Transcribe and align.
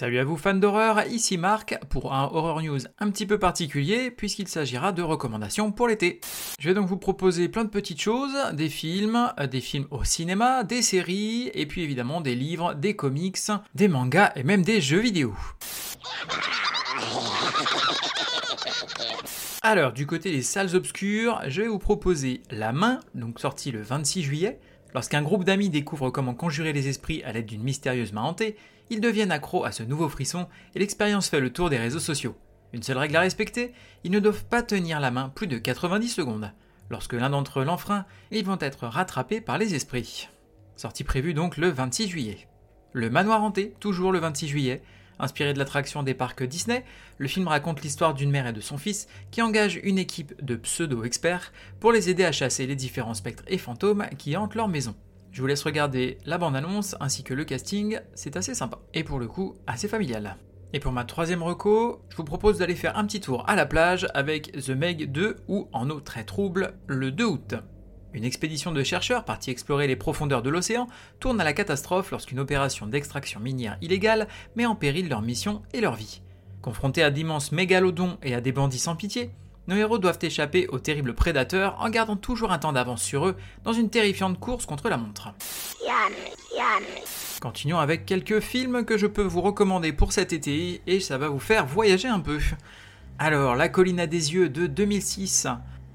Salut 0.00 0.18
à 0.18 0.24
vous 0.24 0.38
fans 0.38 0.54
d'horreur, 0.54 1.06
ici 1.08 1.36
Marc 1.36 1.78
pour 1.90 2.14
un 2.14 2.22
Horror 2.22 2.62
News 2.62 2.78
un 3.00 3.10
petit 3.10 3.26
peu 3.26 3.38
particulier 3.38 4.10
puisqu'il 4.10 4.48
s'agira 4.48 4.92
de 4.92 5.02
recommandations 5.02 5.72
pour 5.72 5.88
l'été. 5.88 6.22
Je 6.58 6.68
vais 6.68 6.74
donc 6.74 6.88
vous 6.88 6.96
proposer 6.96 7.50
plein 7.50 7.64
de 7.64 7.68
petites 7.68 8.00
choses, 8.00 8.34
des 8.54 8.70
films, 8.70 9.30
des 9.50 9.60
films 9.60 9.86
au 9.90 10.02
cinéma, 10.02 10.64
des 10.64 10.80
séries 10.80 11.50
et 11.52 11.66
puis 11.66 11.82
évidemment 11.82 12.22
des 12.22 12.34
livres, 12.34 12.72
des 12.72 12.96
comics, 12.96 13.36
des 13.74 13.88
mangas 13.88 14.32
et 14.36 14.42
même 14.42 14.62
des 14.62 14.80
jeux 14.80 15.00
vidéo. 15.00 15.34
Alors, 19.60 19.92
du 19.92 20.06
côté 20.06 20.30
des 20.30 20.40
salles 20.40 20.74
obscures, 20.74 21.42
je 21.46 21.60
vais 21.60 21.68
vous 21.68 21.78
proposer 21.78 22.42
La 22.50 22.72
Main, 22.72 23.00
donc 23.14 23.38
sorti 23.38 23.70
le 23.70 23.82
26 23.82 24.22
juillet. 24.22 24.60
Lorsqu'un 24.94 25.22
groupe 25.22 25.44
d'amis 25.44 25.68
découvre 25.68 26.10
comment 26.10 26.34
conjurer 26.34 26.72
les 26.72 26.88
esprits 26.88 27.22
à 27.22 27.32
l'aide 27.32 27.46
d'une 27.46 27.62
mystérieuse 27.62 28.12
main 28.12 28.22
hantée, 28.22 28.56
ils 28.90 29.00
deviennent 29.00 29.30
accros 29.30 29.64
à 29.64 29.72
ce 29.72 29.82
nouveau 29.82 30.08
frisson 30.08 30.48
et 30.74 30.80
l'expérience 30.80 31.28
fait 31.28 31.40
le 31.40 31.52
tour 31.52 31.70
des 31.70 31.78
réseaux 31.78 32.00
sociaux. 32.00 32.36
Une 32.72 32.82
seule 32.82 32.98
règle 32.98 33.16
à 33.16 33.20
respecter, 33.20 33.72
ils 34.04 34.10
ne 34.10 34.20
doivent 34.20 34.44
pas 34.44 34.62
tenir 34.62 35.00
la 35.00 35.10
main 35.10 35.28
plus 35.28 35.46
de 35.46 35.58
90 35.58 36.08
secondes. 36.08 36.52
Lorsque 36.90 37.12
l'un 37.12 37.30
d'entre 37.30 37.60
eux 37.60 37.64
l'enfreint, 37.64 38.04
ils 38.32 38.44
vont 38.44 38.58
être 38.60 38.86
rattrapés 38.86 39.40
par 39.40 39.58
les 39.58 39.74
esprits. 39.74 40.28
Sortie 40.76 41.04
prévue 41.04 41.34
donc 41.34 41.56
le 41.56 41.68
26 41.68 42.08
juillet. 42.08 42.48
Le 42.92 43.10
manoir 43.10 43.42
hanté, 43.42 43.74
toujours 43.78 44.10
le 44.10 44.18
26 44.18 44.48
juillet. 44.48 44.82
Inspiré 45.20 45.52
de 45.52 45.58
l'attraction 45.58 46.02
des 46.02 46.14
parcs 46.14 46.42
Disney, 46.42 46.82
le 47.18 47.28
film 47.28 47.46
raconte 47.46 47.82
l'histoire 47.82 48.14
d'une 48.14 48.30
mère 48.30 48.46
et 48.46 48.54
de 48.54 48.60
son 48.62 48.78
fils 48.78 49.06
qui 49.30 49.42
engagent 49.42 49.78
une 49.82 49.98
équipe 49.98 50.34
de 50.42 50.56
pseudo-experts 50.56 51.52
pour 51.78 51.92
les 51.92 52.08
aider 52.08 52.24
à 52.24 52.32
chasser 52.32 52.66
les 52.66 52.74
différents 52.74 53.12
spectres 53.12 53.44
et 53.46 53.58
fantômes 53.58 54.06
qui 54.16 54.34
hantent 54.34 54.54
leur 54.54 54.68
maison. 54.68 54.94
Je 55.30 55.42
vous 55.42 55.46
laisse 55.46 55.62
regarder 55.62 56.16
la 56.24 56.38
bande-annonce 56.38 56.96
ainsi 57.00 57.22
que 57.22 57.34
le 57.34 57.44
casting, 57.44 58.00
c'est 58.14 58.36
assez 58.36 58.54
sympa. 58.54 58.78
Et 58.94 59.04
pour 59.04 59.18
le 59.18 59.28
coup, 59.28 59.56
assez 59.66 59.88
familial. 59.88 60.38
Et 60.72 60.80
pour 60.80 60.92
ma 60.92 61.04
troisième 61.04 61.42
reco, 61.42 62.00
je 62.08 62.16
vous 62.16 62.24
propose 62.24 62.58
d'aller 62.58 62.74
faire 62.74 62.96
un 62.96 63.04
petit 63.04 63.20
tour 63.20 63.44
à 63.46 63.56
la 63.56 63.66
plage 63.66 64.06
avec 64.14 64.52
The 64.52 64.70
Meg 64.70 65.12
2 65.12 65.36
ou 65.48 65.68
En 65.72 65.90
eau 65.90 66.00
très 66.00 66.24
trouble 66.24 66.72
le 66.86 67.12
2 67.12 67.24
août. 67.24 67.54
Une 68.12 68.24
expédition 68.24 68.72
de 68.72 68.82
chercheurs 68.82 69.24
partis 69.24 69.50
explorer 69.50 69.86
les 69.86 69.96
profondeurs 69.96 70.42
de 70.42 70.50
l'océan 70.50 70.88
tourne 71.20 71.40
à 71.40 71.44
la 71.44 71.52
catastrophe 71.52 72.10
lorsqu'une 72.10 72.40
opération 72.40 72.86
d'extraction 72.86 73.38
minière 73.38 73.78
illégale 73.80 74.26
met 74.56 74.66
en 74.66 74.74
péril 74.74 75.08
leur 75.08 75.22
mission 75.22 75.62
et 75.72 75.80
leur 75.80 75.94
vie. 75.94 76.22
Confrontés 76.60 77.02
à 77.02 77.10
d'immenses 77.10 77.52
mégalodons 77.52 78.18
et 78.22 78.34
à 78.34 78.40
des 78.40 78.52
bandits 78.52 78.78
sans 78.78 78.96
pitié, 78.96 79.30
nos 79.68 79.76
héros 79.76 79.98
doivent 79.98 80.18
échapper 80.22 80.66
aux 80.68 80.80
terribles 80.80 81.14
prédateurs 81.14 81.76
en 81.80 81.88
gardant 81.88 82.16
toujours 82.16 82.50
un 82.50 82.58
temps 82.58 82.72
d'avance 82.72 83.02
sur 83.02 83.26
eux 83.26 83.36
dans 83.62 83.72
une 83.72 83.90
terrifiante 83.90 84.40
course 84.40 84.66
contre 84.66 84.88
la 84.88 84.96
montre. 84.96 85.32
Continuons 87.40 87.78
avec 87.78 88.04
quelques 88.04 88.40
films 88.40 88.84
que 88.84 88.98
je 88.98 89.06
peux 89.06 89.22
vous 89.22 89.40
recommander 89.40 89.92
pour 89.92 90.12
cet 90.12 90.32
été 90.32 90.82
et 90.86 90.98
ça 90.98 91.16
va 91.16 91.28
vous 91.28 91.38
faire 91.38 91.64
voyager 91.64 92.08
un 92.08 92.20
peu. 92.20 92.40
Alors, 93.18 93.54
La 93.54 93.68
colline 93.68 94.00
à 94.00 94.06
des 94.06 94.34
yeux 94.34 94.48
de 94.48 94.66
2006. 94.66 95.46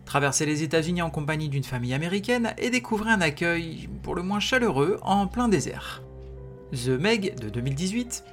Traversez 0.05 0.45
les 0.45 0.63
États-Unis 0.63 1.01
en 1.01 1.09
compagnie 1.09 1.49
d'une 1.49 1.63
famille 1.63 1.93
américaine 1.93 2.53
et 2.57 2.69
découvrez 2.69 3.09
un 3.09 3.21
accueil 3.21 3.89
pour 4.03 4.15
le 4.15 4.21
moins 4.21 4.39
chaleureux 4.39 4.99
en 5.01 5.27
plein 5.27 5.47
désert. 5.47 6.03
The 6.71 6.89
Meg 6.89 7.39
de 7.39 7.49
2018. 7.49 8.23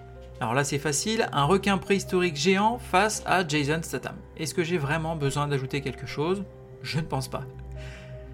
Alors 0.40 0.54
là 0.54 0.64
c'est 0.64 0.78
facile, 0.78 1.28
un 1.32 1.44
requin 1.44 1.78
préhistorique 1.78 2.36
géant 2.36 2.78
face 2.78 3.22
à 3.26 3.46
Jason 3.46 3.80
Statham. 3.82 4.16
Est-ce 4.36 4.54
que 4.54 4.64
j'ai 4.64 4.76
vraiment 4.76 5.16
besoin 5.16 5.48
d'ajouter 5.48 5.80
quelque 5.80 6.06
chose? 6.06 6.44
Je 6.82 6.98
ne 6.98 7.04
pense 7.04 7.28
pas. 7.28 7.44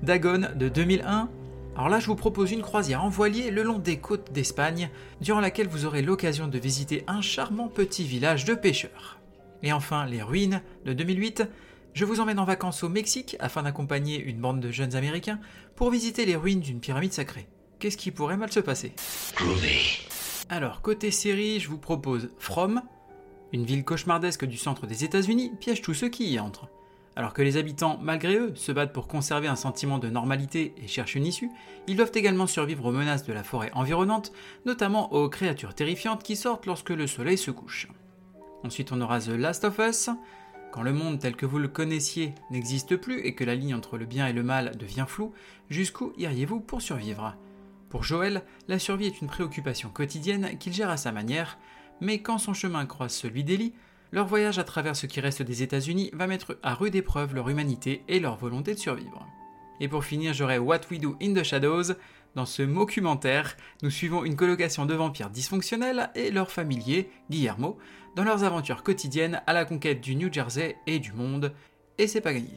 Dagon 0.03 0.49
de 0.57 0.69
2001. 0.69 1.29
Alors 1.77 1.89
là 1.89 2.01
je 2.01 2.07
vous 2.07 2.17
propose 2.17 2.51
une 2.51 2.63
croisière 2.63 3.05
en 3.05 3.09
voilier 3.09 3.51
le 3.53 3.63
long 3.63 3.79
des 3.79 3.99
côtes 3.99 4.33
d'Espagne, 4.33 4.91
durant 5.21 5.41
laquelle 5.41 5.69
vous 5.69 5.85
aurez 5.85 6.03
l'occasion 6.03 6.49
de 6.49 6.59
visiter 6.59 7.05
un 7.07 7.21
charmant 7.21 7.69
petit 7.69 8.05
village 8.05 8.45
de 8.45 8.55
pêcheurs. 8.55 9.19
Et 9.63 9.73
enfin 9.73 10.07
Les 10.07 10.23
Ruines 10.23 10.61
de 10.87 10.93
2008. 10.93 11.45
Je 11.99 12.05
vous 12.05 12.21
emmène 12.21 12.39
en 12.39 12.45
vacances 12.45 12.85
au 12.85 12.89
Mexique 12.89 13.37
afin 13.41 13.65
d'accompagner 13.65 14.23
une 14.23 14.39
bande 14.39 14.61
de 14.61 14.71
jeunes 14.71 14.95
américains 14.95 15.41
pour 15.75 15.91
visiter 15.91 16.27
les 16.27 16.37
ruines 16.37 16.61
d'une 16.61 16.79
pyramide 16.79 17.13
sacrée. 17.13 17.49
Qu'est-ce 17.81 17.97
qui 17.97 18.13
pourrait 18.13 18.37
mal 18.37 18.53
se 18.53 18.61
passer? 18.61 18.93
Alors, 20.49 20.81
côté 20.81 21.11
série, 21.11 21.59
je 21.59 21.69
vous 21.69 21.77
propose 21.77 22.31
From. 22.39 22.83
Une 23.53 23.65
ville 23.65 23.85
cauchemardesque 23.85 24.45
du 24.45 24.57
centre 24.57 24.87
des 24.87 25.03
États-Unis 25.03 25.51
piège 25.59 25.83
tous 25.83 25.93
ceux 25.93 26.09
qui 26.09 26.31
y 26.31 26.39
entrent. 26.39 26.69
Alors 27.17 27.33
que 27.33 27.43
les 27.43 27.57
habitants, 27.57 27.99
malgré 28.01 28.37
eux, 28.37 28.53
se 28.55 28.71
battent 28.71 28.93
pour 28.93 29.09
conserver 29.09 29.49
un 29.49 29.57
sentiment 29.57 29.99
de 29.99 30.09
normalité 30.09 30.75
et 30.81 30.87
cherchent 30.87 31.17
une 31.17 31.27
issue, 31.27 31.51
ils 31.89 31.97
doivent 31.97 32.13
également 32.15 32.47
survivre 32.47 32.87
aux 32.87 32.93
menaces 32.93 33.25
de 33.25 33.33
la 33.33 33.43
forêt 33.43 33.73
environnante, 33.75 34.31
notamment 34.67 35.13
aux 35.13 35.29
créatures 35.29 35.75
terrifiantes 35.75 36.23
qui 36.23 36.37
sortent 36.37 36.67
lorsque 36.67 36.91
le 36.91 37.09
soleil 37.09 37.39
se 37.39 37.51
couche. 37.51 37.89
Ensuite, 38.63 38.93
on 38.93 39.01
aura 39.01 39.19
The 39.19 39.31
Last 39.31 39.65
of 39.65 39.81
Us, 39.81 40.11
quand 40.71 40.83
le 40.83 40.93
monde 40.93 41.19
tel 41.19 41.37
que 41.37 41.47
vous 41.47 41.59
le 41.59 41.69
connaissiez 41.69 42.35
n'existe 42.51 42.97
plus 42.97 43.21
et 43.21 43.35
que 43.35 43.45
la 43.45 43.55
ligne 43.55 43.75
entre 43.75 43.99
le 43.99 44.07
bien 44.07 44.27
et 44.27 44.33
le 44.33 44.43
mal 44.43 44.77
devient 44.77 45.07
floue, 45.09 45.33
jusqu'où 45.71 46.13
iriez-vous 46.17 46.61
pour 46.61 46.83
survivre? 46.83 47.35
Pour 47.89 48.05
Joël, 48.05 48.43
la 48.69 48.79
survie 48.79 49.07
est 49.07 49.21
une 49.21 49.29
préoccupation 49.29 49.89
quotidienne 49.89 50.59
qu'il 50.59 50.73
gère 50.73 50.91
à 50.91 50.99
sa 50.99 51.13
manière, 51.13 51.59
mais 52.01 52.21
quand 52.21 52.39
son 52.39 52.53
chemin 52.53 52.85
croise 52.87 53.13
celui 53.13 53.45
d'Ellie, 53.45 53.73
leur 54.13 54.27
voyage 54.27 54.59
à 54.59 54.65
travers 54.65 54.97
ce 54.97 55.07
qui 55.07 55.21
reste 55.21 55.43
des 55.43 55.63
États-Unis 55.63 56.11
va 56.13 56.27
mettre 56.27 56.59
à 56.63 56.75
rude 56.75 56.95
épreuve 56.95 57.35
leur 57.35 57.49
humanité 57.49 58.03
et 58.09 58.21
leur 58.21 58.37
volonté 58.37 58.75
de 58.75 58.79
survivre. 58.79 59.27
Et 59.81 59.89
pour 59.89 60.05
finir, 60.05 60.35
j'aurai 60.35 60.59
What 60.59 60.81
We 60.91 61.01
Do 61.01 61.17
in 61.23 61.35
the 61.35 61.43
Shadows. 61.43 61.95
Dans 62.39 62.47
ce 62.47 62.63
documentaire, 62.63 63.57
nous 63.83 63.91
suivons 63.91 64.25
une 64.25 64.37
colocation 64.37 64.87
de 64.87 64.95
vampires 64.95 65.29
dysfonctionnels 65.29 66.09
et 66.15 66.31
leur 66.31 66.53
familier, 66.53 67.11
Guillermo, 67.31 67.79
dans 68.15 68.23
leurs 68.23 68.45
aventures 68.45 68.85
quotidiennes 68.85 69.43
à 69.49 69.53
la 69.53 69.65
conquête 69.65 70.01
du 70.01 70.15
New 70.15 70.33
Jersey 70.33 70.77
et 70.87 71.01
du 71.01 71.13
monde. 71.13 71.53
Et 71.99 72.07
c'est 72.07 72.21
pas 72.21 72.33
gagné. 72.33 72.53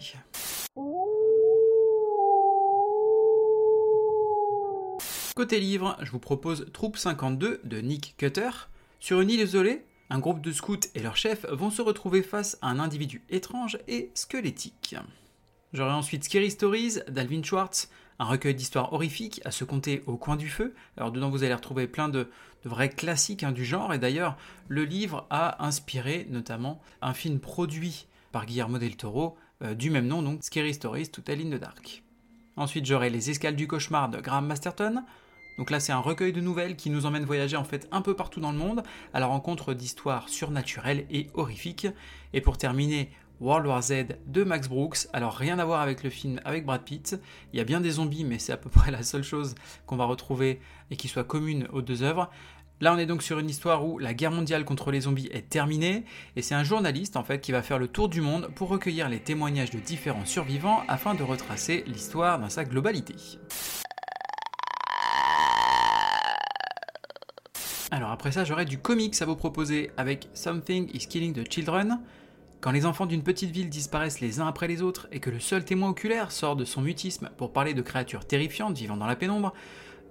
Côté 5.36 5.59
livre, 5.59 5.97
je 6.03 6.12
vous 6.12 6.20
propose 6.20 6.68
Troupe 6.74 6.97
52 6.97 7.62
de 7.64 7.81
Nick 7.81 8.14
Cutter. 8.18 8.52
Sur 9.00 9.20
une 9.22 9.31
île 9.31 9.40
isolée, 9.40 9.84
un 10.12 10.20
groupe 10.20 10.41
de 10.41 10.52
scouts 10.52 10.91
et 10.94 11.00
leur 11.00 11.18
chef 11.18 11.44
vont 11.50 11.72
se 11.72 11.81
retrouver 11.81 12.22
face 12.22 12.56
à 12.62 12.68
un 12.68 12.78
individu 12.78 13.24
étrange 13.31 13.80
et 13.88 14.12
squelettique. 14.14 14.96
J'aurai 15.74 15.94
ensuite 15.94 16.26
Scary 16.26 16.52
Stories 16.52 17.00
d'Alvin 17.08 17.42
Schwartz, 17.44 17.90
un 18.20 18.26
recueil 18.26 18.54
d'histoires 18.54 18.92
horrifiques 18.92 19.42
à 19.46 19.52
se 19.52 19.64
compter 19.64 20.04
au 20.06 20.18
coin 20.18 20.36
du 20.36 20.50
feu. 20.50 20.74
Alors 20.98 21.14
dedans 21.14 21.30
vous 21.30 21.44
allez 21.44 21.54
retrouver 21.54 21.88
plein 21.88 22.09
de, 22.09 22.30
vrais 22.66 22.90
classiques 22.90 23.44
hein, 23.44 23.54
du 23.54 23.64
genre 23.64 23.94
et 23.94 23.98
d'ailleurs 23.98 24.38
le 24.68 24.84
livre 24.84 25.26
a 25.30 25.66
inspiré 25.66 26.28
notamment 26.30 26.82
un 27.02 27.14
film 27.14 27.40
produit 27.40 28.08
par 28.34 28.46
Guillermo 28.46 28.80
del 28.80 28.98
Toro 28.98 29.38
euh, 29.64 29.74
du 29.74 29.90
même 29.90 30.08
nom, 30.08 30.22
donc 30.22 30.44
Scary 30.44 30.74
Stories 30.74 31.09
Tout 31.09 31.24
à 31.28 31.36
ligne 31.36 31.50
de 31.50 31.58
Dark. 31.58 32.03
Ensuite 32.58 32.86
j'aurai 32.86 33.09
Les 33.09 33.30
Escales 33.30 33.56
du 33.56 33.68
cauchemar 33.68 34.09
de 34.09 34.20
Graham 34.20 34.48
Masterton. 34.48 35.03
Donc 35.58 35.70
là 35.70 35.80
c'est 35.80 35.94
un 35.94 36.00
recueil 36.00 36.34
de 36.34 36.42
nouvelles 36.42 36.76
qui 36.76 36.90
nous 36.90 37.06
emmène 37.06 37.24
voyager 37.24 37.56
en 37.56 37.64
fait 37.64 37.88
un 37.91 38.02
peu 38.02 38.14
partout 38.14 38.41
dans 38.41 38.52
le 38.52 38.58
monde 38.58 38.84
à 39.14 39.22
la 39.22 39.26
rencontre 39.26 39.74
d'histoires 39.74 40.28
surnaturelles 40.28 41.06
et 41.09 41.28
horrifiques. 41.34 41.88
Et 42.34 42.41
pour 42.41 42.58
terminer, 42.58 43.09
World 43.41 43.66
War 43.66 43.82
Z 43.82 44.05
de 44.28 44.43
Max 44.43 44.70
Brooks. 44.70 45.08
Alors 45.11 45.34
rien 45.34 45.59
à 45.59 45.66
voir 45.66 45.82
avec 45.82 46.03
le 46.03 46.09
film 46.09 46.40
avec 46.46 46.66
Brad 46.66 46.84
Pitt. 46.84 47.20
Il 47.52 47.58
y 47.58 47.59
a 47.59 47.66
bien 47.66 47.82
des 47.82 47.91
zombies, 47.91 48.23
mais 48.23 48.40
c'est 48.40 48.53
à 48.53 48.58
peu 48.58 48.70
près 48.72 48.91
la 48.91 49.03
seule 49.03 49.23
chose 49.23 49.55
qu'on 49.85 49.97
va 49.97 50.05
retrouver 50.05 50.61
et 50.91 50.96
qui 50.96 51.08
soit 51.08 51.23
commune 51.23 51.67
aux 51.73 51.82
deux 51.82 52.03
œuvres. 52.03 52.29
Là, 52.79 52.93
on 52.93 52.97
est 52.97 53.05
donc 53.05 53.22
sur 53.22 53.38
une 53.38 53.49
histoire 53.49 53.85
où 53.85 53.99
la 53.99 54.14
guerre 54.16 54.32
mondiale 54.32 54.66
contre 54.66 54.90
les 54.90 55.02
zombies 55.02 55.29
est 55.32 55.49
terminée, 55.49 56.03
et 56.35 56.41
c'est 56.41 56.55
un 56.55 56.64
journaliste 56.64 57.16
en 57.16 57.23
fait 57.23 57.40
qui 57.40 57.52
va 57.52 57.61
faire 57.61 57.78
le 57.78 57.88
tour 57.88 58.09
du 58.09 58.22
monde 58.22 58.49
pour 58.55 58.70
recueillir 58.70 59.08
les 59.08 59.20
témoignages 59.20 59.70
de 59.70 59.78
différents 59.78 60.26
survivants 60.26 60.82
afin 60.88 61.14
de 61.14 61.22
retracer 61.22 61.84
l'histoire 61.85 62.40
dans 62.40 62.49
sa 62.49 62.66
globalité. 62.66 63.14
Alors 67.91 68.09
après 68.09 68.32
ça, 68.32 68.46
j'aurais 68.46 68.66
du 68.66 68.79
comics 68.79 69.22
à 69.22 69.26
vous 69.26 69.35
proposer 69.35 69.91
avec 69.97 70.29
Something 70.34 70.90
is 70.96 71.08
Killing 71.08 71.34
the 71.34 71.47
Children. 71.52 71.99
Quand 72.61 72.72
les 72.72 72.85
enfants 72.85 73.08
d'une 73.08 73.23
petite 73.23 73.49
ville 73.49 73.72
disparaissent 73.72 74.22
les 74.22 74.40
uns 74.40 74.46
après 74.46 74.67
les 74.67 74.84
autres 74.84 75.08
et 75.11 75.19
que 75.19 75.31
le 75.31 75.40
seul 75.40 75.66
témoin 75.66 75.90
oculaire 75.90 76.31
sort 76.31 76.55
de 76.55 76.63
son 76.63 76.81
mutisme 76.81 77.31
pour 77.35 77.53
parler 77.53 77.73
de 77.73 77.81
créatures 77.81 78.25
terrifiantes 78.25 78.78
vivant 78.78 78.97
dans 78.97 79.08
la 79.08 79.16
pénombre, 79.16 79.52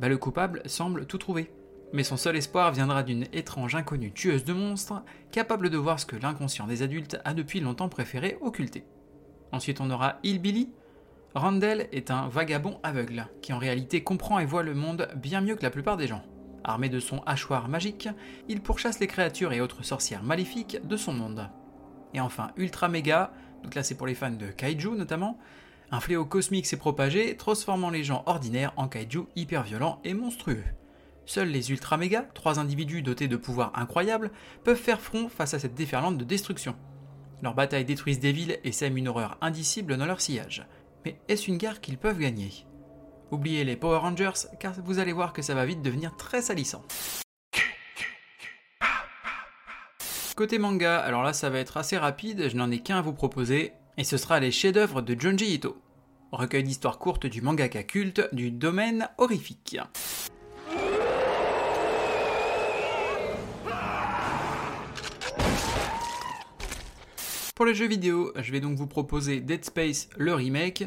bah 0.00 0.08
le 0.08 0.18
coupable 0.18 0.62
semble 0.66 1.06
tout 1.06 1.18
trouver. 1.18 1.52
Mais 1.92 2.02
son 2.02 2.16
seul 2.16 2.34
espoir 2.34 2.72
viendra 2.72 3.04
d'une 3.04 3.26
étrange 3.32 3.76
inconnue 3.76 4.10
tueuse 4.10 4.42
de 4.44 4.52
monstres, 4.52 5.00
capable 5.30 5.70
de 5.70 5.78
voir 5.78 6.00
ce 6.00 6.06
que 6.06 6.16
l'inconscient 6.16 6.66
des 6.66 6.82
adultes 6.82 7.20
a 7.24 7.34
depuis 7.34 7.60
longtemps 7.60 7.88
préféré 7.88 8.36
occulter. 8.40 8.84
Ensuite 9.52 9.80
on 9.80 9.90
aura 9.90 10.18
Hillbilly. 10.24 10.70
Randall 11.36 11.86
est 11.92 12.10
un 12.10 12.26
vagabond 12.26 12.80
aveugle, 12.82 13.28
qui 13.42 13.52
en 13.52 13.58
réalité 13.58 14.02
comprend 14.02 14.40
et 14.40 14.46
voit 14.46 14.64
le 14.64 14.74
monde 14.74 15.08
bien 15.14 15.40
mieux 15.40 15.54
que 15.54 15.62
la 15.62 15.70
plupart 15.70 15.96
des 15.96 16.08
gens. 16.08 16.24
Armé 16.64 16.88
de 16.88 16.98
son 16.98 17.20
hachoir 17.26 17.68
magique, 17.68 18.08
il 18.48 18.60
pourchasse 18.60 18.98
les 18.98 19.06
créatures 19.06 19.52
et 19.52 19.60
autres 19.60 19.84
sorcières 19.84 20.24
maléfiques 20.24 20.78
de 20.84 20.96
son 20.96 21.12
monde. 21.12 21.48
Et 22.14 22.20
enfin, 22.20 22.50
Ultra 22.56 22.88
Mega, 22.88 23.32
donc 23.62 23.74
là 23.74 23.82
c'est 23.82 23.94
pour 23.94 24.06
les 24.06 24.14
fans 24.14 24.30
de 24.30 24.46
Kaiju 24.46 24.90
notamment, 24.90 25.38
un 25.92 26.00
fléau 26.00 26.24
cosmique 26.24 26.66
s'est 26.66 26.76
propagé, 26.76 27.36
transformant 27.36 27.90
les 27.90 28.04
gens 28.04 28.22
ordinaires 28.26 28.72
en 28.76 28.86
kaiju 28.86 29.24
hyper 29.34 29.64
violents 29.64 30.00
et 30.04 30.14
monstrueux. 30.14 30.62
Seuls 31.26 31.48
les 31.48 31.72
Ultra 31.72 31.96
Méga, 31.96 32.26
trois 32.34 32.60
individus 32.60 33.02
dotés 33.02 33.26
de 33.26 33.36
pouvoirs 33.36 33.72
incroyables, 33.74 34.30
peuvent 34.62 34.76
faire 34.76 35.00
front 35.00 35.28
face 35.28 35.54
à 35.54 35.58
cette 35.58 35.74
déferlante 35.74 36.16
de 36.16 36.24
destruction. 36.24 36.76
Leurs 37.42 37.54
batailles 37.54 37.84
détruisent 37.84 38.20
des 38.20 38.32
villes 38.32 38.58
et 38.62 38.72
sèment 38.72 38.98
une 38.98 39.08
horreur 39.08 39.36
indicible 39.40 39.96
dans 39.96 40.06
leur 40.06 40.20
sillage. 40.20 40.64
Mais 41.04 41.18
est-ce 41.28 41.48
une 41.48 41.56
guerre 41.56 41.80
qu'ils 41.80 41.98
peuvent 41.98 42.18
gagner? 42.18 42.66
Oubliez 43.30 43.64
les 43.64 43.76
Power 43.76 43.98
Rangers, 43.98 44.48
car 44.58 44.74
vous 44.84 44.98
allez 44.98 45.12
voir 45.12 45.32
que 45.32 45.42
ça 45.42 45.54
va 45.54 45.66
vite 45.66 45.82
devenir 45.82 46.16
très 46.16 46.42
salissant. 46.42 46.82
Côté 50.40 50.58
manga, 50.58 50.96
alors 50.96 51.22
là 51.22 51.34
ça 51.34 51.50
va 51.50 51.58
être 51.58 51.76
assez 51.76 51.98
rapide, 51.98 52.48
je 52.48 52.56
n'en 52.56 52.70
ai 52.70 52.78
qu'un 52.78 52.96
à 52.96 53.02
vous 53.02 53.12
proposer, 53.12 53.74
et 53.98 54.04
ce 54.04 54.16
sera 54.16 54.40
les 54.40 54.50
chefs-d'œuvre 54.50 55.02
de 55.02 55.14
Junji 55.20 55.52
Ito. 55.52 55.76
Recueil 56.32 56.64
d'histoires 56.64 56.98
courtes 56.98 57.26
du 57.26 57.42
mangaka 57.42 57.82
culte 57.82 58.26
du 58.32 58.50
domaine 58.50 59.10
horrifique. 59.18 59.76
Pour 67.54 67.66
les 67.66 67.74
jeux 67.74 67.88
vidéo, 67.88 68.32
je 68.34 68.50
vais 68.50 68.60
donc 68.60 68.78
vous 68.78 68.86
proposer 68.86 69.40
Dead 69.40 69.62
Space 69.62 70.08
le 70.16 70.32
remake. 70.32 70.84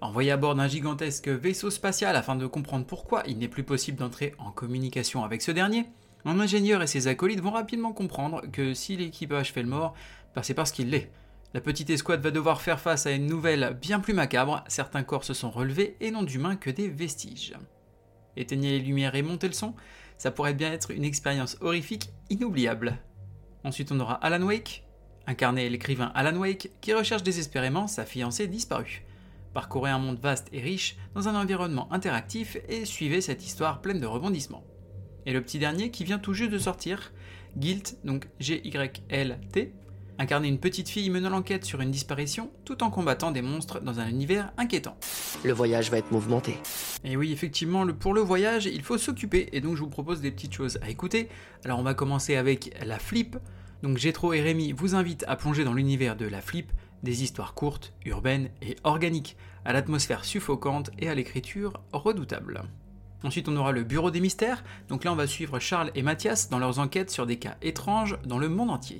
Envoyé 0.00 0.32
à 0.32 0.36
bord 0.36 0.56
d'un 0.56 0.66
gigantesque 0.66 1.28
vaisseau 1.28 1.70
spatial 1.70 2.16
afin 2.16 2.34
de 2.34 2.48
comprendre 2.48 2.84
pourquoi 2.84 3.22
il 3.28 3.38
n'est 3.38 3.46
plus 3.46 3.62
possible 3.62 3.98
d'entrer 3.98 4.34
en 4.40 4.50
communication 4.50 5.22
avec 5.22 5.42
ce 5.42 5.52
dernier, 5.52 5.86
un 6.26 6.40
ingénieur 6.40 6.82
et 6.82 6.86
ses 6.86 7.06
acolytes 7.06 7.40
vont 7.40 7.52
rapidement 7.52 7.92
comprendre 7.92 8.42
que 8.50 8.74
si 8.74 8.96
l'équipage 8.96 9.52
fait 9.52 9.62
le 9.62 9.68
mort, 9.68 9.94
bah, 10.34 10.42
c'est 10.42 10.54
parce 10.54 10.72
qu'il 10.72 10.90
l'est. 10.90 11.10
La 11.54 11.60
petite 11.60 11.88
escouade 11.88 12.20
va 12.20 12.32
devoir 12.32 12.60
faire 12.60 12.80
face 12.80 13.06
à 13.06 13.12
une 13.12 13.26
nouvelle 13.26 13.78
bien 13.80 14.00
plus 14.00 14.12
macabre, 14.12 14.64
certains 14.66 15.04
corps 15.04 15.24
se 15.24 15.34
sont 15.34 15.50
relevés 15.50 15.96
et 16.00 16.10
non 16.10 16.24
d'humains 16.24 16.56
que 16.56 16.68
des 16.68 16.88
vestiges. 16.88 17.54
Éteignez 18.36 18.78
les 18.78 18.84
lumières 18.84 19.14
et 19.14 19.22
montez 19.22 19.46
le 19.46 19.54
son, 19.54 19.74
ça 20.18 20.32
pourrait 20.32 20.52
bien 20.52 20.72
être 20.72 20.90
une 20.90 21.04
expérience 21.04 21.56
horrifique 21.60 22.10
inoubliable. 22.28 22.98
Ensuite 23.64 23.92
on 23.92 24.00
aura 24.00 24.14
Alan 24.14 24.44
Wake, 24.44 24.84
incarné 25.26 25.70
l'écrivain 25.70 26.12
Alan 26.14 26.36
Wake 26.36 26.72
qui 26.80 26.92
recherche 26.92 27.22
désespérément 27.22 27.86
sa 27.86 28.04
fiancée 28.04 28.48
disparue. 28.48 29.04
Parcourez 29.54 29.90
un 29.90 29.98
monde 29.98 30.18
vaste 30.18 30.48
et 30.52 30.60
riche 30.60 30.96
dans 31.14 31.28
un 31.28 31.40
environnement 31.40 31.90
interactif 31.92 32.58
et 32.68 32.84
suivez 32.84 33.20
cette 33.20 33.46
histoire 33.46 33.80
pleine 33.80 34.00
de 34.00 34.06
rebondissements. 34.06 34.64
Et 35.26 35.32
le 35.32 35.42
petit 35.42 35.58
dernier 35.58 35.90
qui 35.90 36.04
vient 36.04 36.18
tout 36.18 36.32
juste 36.32 36.52
de 36.52 36.58
sortir, 36.58 37.12
Guilt, 37.56 37.98
donc 38.04 38.28
G-Y-L-T, 38.38 39.72
incarner 40.18 40.48
une 40.48 40.58
petite 40.58 40.88
fille 40.88 41.10
menant 41.10 41.30
l'enquête 41.30 41.64
sur 41.64 41.80
une 41.80 41.90
disparition 41.90 42.50
tout 42.64 42.82
en 42.82 42.90
combattant 42.90 43.32
des 43.32 43.42
monstres 43.42 43.80
dans 43.80 44.00
un 44.00 44.08
univers 44.08 44.52
inquiétant. 44.56 44.96
Le 45.44 45.52
voyage 45.52 45.90
va 45.90 45.98
être 45.98 46.10
mouvementé. 46.12 46.56
Et 47.04 47.16
oui, 47.16 47.32
effectivement, 47.32 47.86
pour 47.88 48.14
le 48.14 48.20
voyage, 48.20 48.66
il 48.66 48.82
faut 48.82 48.98
s'occuper, 48.98 49.48
et 49.52 49.60
donc 49.60 49.76
je 49.76 49.80
vous 49.80 49.90
propose 49.90 50.20
des 50.20 50.30
petites 50.30 50.54
choses 50.54 50.78
à 50.82 50.88
écouter. 50.88 51.28
Alors 51.64 51.78
on 51.78 51.82
va 51.82 51.94
commencer 51.94 52.36
avec 52.36 52.74
la 52.84 52.98
flip, 52.98 53.36
donc 53.82 53.98
Jetro 53.98 54.32
et 54.32 54.40
Rémi 54.40 54.72
vous 54.72 54.94
invitent 54.94 55.24
à 55.28 55.36
plonger 55.36 55.64
dans 55.64 55.74
l'univers 55.74 56.16
de 56.16 56.26
la 56.26 56.40
flip, 56.40 56.72
des 57.02 57.22
histoires 57.22 57.54
courtes, 57.54 57.92
urbaines 58.04 58.50
et 58.62 58.76
organiques, 58.84 59.36
à 59.64 59.72
l'atmosphère 59.72 60.24
suffocante 60.24 60.90
et 60.98 61.08
à 61.08 61.14
l'écriture 61.14 61.80
redoutable. 61.92 62.62
Ensuite, 63.24 63.48
on 63.48 63.56
aura 63.56 63.72
le 63.72 63.82
Bureau 63.82 64.10
des 64.10 64.20
mystères, 64.20 64.62
donc 64.88 65.04
là 65.04 65.12
on 65.12 65.16
va 65.16 65.26
suivre 65.26 65.58
Charles 65.58 65.90
et 65.94 66.02
Mathias 66.02 66.48
dans 66.50 66.58
leurs 66.58 66.78
enquêtes 66.78 67.10
sur 67.10 67.26
des 67.26 67.38
cas 67.38 67.56
étranges 67.62 68.18
dans 68.26 68.38
le 68.38 68.48
monde 68.48 68.70
entier. 68.70 68.98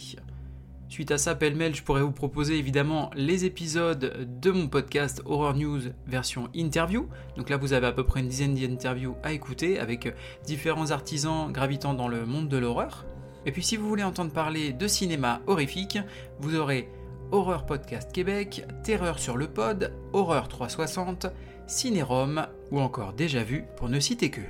Suite 0.89 1.11
à 1.11 1.19
ça, 1.19 1.35
pêle-mêle, 1.35 1.75
je 1.75 1.83
pourrais 1.83 2.03
vous 2.03 2.13
proposer 2.13 2.57
évidemment 2.59 3.11
les 3.17 3.45
épisodes 3.45 4.29
de 4.41 4.51
mon 4.53 4.69
podcast 4.69 5.21
Horror 5.25 5.55
News 5.55 5.81
version 6.07 6.49
interview. 6.55 7.09
Donc 7.37 7.51
là, 7.51 7.57
vous 7.57 7.73
avez 7.73 7.89
à 7.89 7.93
peu 7.93 8.05
près 8.05 8.21
une 8.21 8.29
dizaine 8.29 8.55
d'interviews 8.55 9.17
à 9.25 9.33
écouter 9.33 9.81
avec 9.81 10.15
différents 10.45 10.93
artisans 10.93 11.51
gravitant 11.51 11.93
dans 11.93 12.07
le 12.07 12.25
monde 12.25 12.49
de 12.49 12.57
l'horreur. 12.57 13.05
Et 13.47 13.53
puis 13.53 13.65
si 13.65 13.77
vous 13.77 13.89
voulez 13.89 14.05
entendre 14.05 14.33
parler 14.33 14.73
de 14.73 14.87
cinéma 14.87 15.41
horrifique, 15.47 15.99
vous 16.39 16.55
aurez 16.55 16.89
Horreur 17.33 17.67
Podcast 17.67 18.13
Québec, 18.13 18.65
Terreur 18.85 19.19
sur 19.19 19.37
le 19.37 19.49
Pod, 19.49 19.93
Horreur 20.13 20.49
360, 20.49 21.27
Cinérum 21.67 22.47
ou 22.71 22.81
encore 22.81 23.13
Déjà 23.13 23.43
Vu 23.43 23.65
pour 23.77 23.89
ne 23.89 24.01
citer 24.01 24.31
que. 24.31 24.41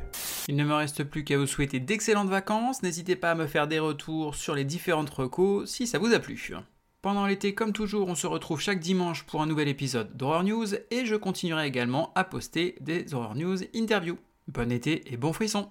Il 0.49 0.56
ne 0.56 0.64
me 0.64 0.75
reste 0.75 1.05
plus 1.05 1.25
qu'à 1.25 1.38
vous 1.38 1.46
souhaiter 1.46 1.81
d'excellentes 1.81 2.28
vacances, 2.28 2.82
n'hésitez 2.82 3.17
pas 3.17 3.31
à 3.31 3.34
me 3.34 3.46
faire 3.46 3.67
des 3.67 3.78
retours 3.78 4.34
sur 4.34 4.55
les 4.55 4.64
différentes 4.64 5.11
recos 5.11 5.69
si 5.70 5.87
ça 5.87 5.99
vous 5.99 6.12
a 6.12 6.19
plu. 6.19 6.52
Pendant 7.02 7.26
l'été, 7.26 7.55
comme 7.55 7.73
toujours, 7.73 8.08
on 8.08 8.14
se 8.14 8.26
retrouve 8.26 8.61
chaque 8.61 8.81
dimanche 8.81 9.25
pour 9.25 9.40
un 9.40 9.46
nouvel 9.46 9.69
épisode 9.69 10.17
d'Horror 10.17 10.44
News 10.44 10.75
et 10.90 11.06
je 11.06 11.17
continuerai 11.17 11.67
également 11.67 12.12
à 12.14 12.25
poster 12.25 12.76
des 12.81 13.14
Horror 13.14 13.34
News 13.34 13.58
interviews. 13.75 14.19
Bon 14.49 14.70
été 14.70 15.12
et 15.12 15.17
bon 15.17 15.32
frisson 15.32 15.70